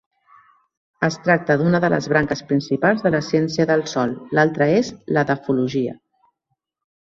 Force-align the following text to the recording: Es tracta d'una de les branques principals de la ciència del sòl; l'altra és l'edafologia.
Es 1.07 1.17
tracta 1.27 1.57
d'una 1.61 1.81
de 1.83 1.91
les 1.95 2.07
branques 2.15 2.41
principals 2.53 3.05
de 3.09 3.13
la 3.17 3.21
ciència 3.29 3.69
del 3.75 3.87
sòl; 3.95 4.19
l'altra 4.39 4.73
és 4.81 4.93
l'edafologia. 5.15 5.99